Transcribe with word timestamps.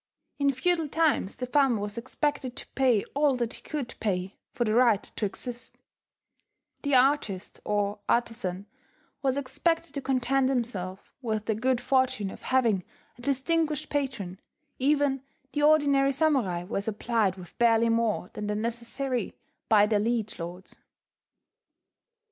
In 0.39 0.51
feudal 0.51 0.87
times 0.87 1.35
the 1.35 1.45
farmer 1.45 1.79
was 1.79 1.95
expected 1.95 2.55
to 2.55 2.67
pay 2.69 3.03
all 3.13 3.35
that 3.35 3.53
he 3.53 3.61
could 3.61 3.93
pay 3.99 4.35
for 4.51 4.63
the 4.63 4.73
right 4.73 5.03
to 5.15 5.27
exist; 5.27 5.77
the 6.81 6.95
artist 6.95 7.59
or 7.63 7.99
artizan 8.09 8.65
was 9.21 9.37
expected 9.37 9.93
to 9.93 10.01
content 10.01 10.49
himself 10.49 11.13
with 11.21 11.45
the 11.45 11.53
good 11.53 11.79
fortune 11.79 12.31
of 12.31 12.41
having 12.41 12.83
a 13.19 13.21
distinguished 13.21 13.89
patron; 13.91 14.39
even 14.79 15.21
the 15.53 15.61
ordinary 15.61 16.11
samurai 16.11 16.63
were 16.63 16.81
supplied 16.81 17.35
with 17.35 17.55
barely 17.59 17.89
more 17.89 18.31
than 18.33 18.47
the 18.47 18.55
necessary 18.55 19.37
by 19.69 19.85
their 19.85 19.99
liege 19.99 20.39
lords. 20.39 20.79